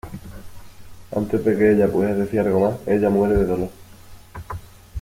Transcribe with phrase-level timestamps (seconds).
[1.15, 3.69] Antes de que ella pueda decir algo más, ella muere del dolor.